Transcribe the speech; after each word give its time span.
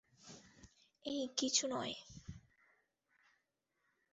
এ 1.05 1.15
কিছুই 1.37 1.67
নয়! 1.73 1.95